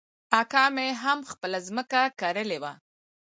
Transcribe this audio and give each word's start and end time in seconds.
اکا 0.41 0.63
مې 0.75 0.87
هم 1.03 1.19
خپله 1.31 1.57
ځمکه 1.67 2.01
کرلې 2.19 2.57
وه. 2.63 2.73